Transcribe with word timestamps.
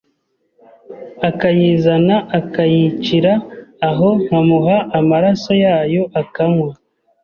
akayizana 1.29 2.15
nkayicira 2.47 3.33
aho 3.89 4.07
nkamuha 4.23 4.75
amaraso 4.99 5.51
yayo 5.63 6.03
akanywa 6.21 6.71